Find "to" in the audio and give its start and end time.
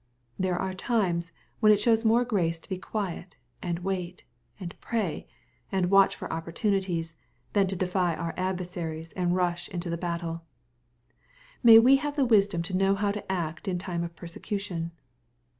2.57-2.67, 7.67-7.75, 12.63-12.75, 13.11-13.31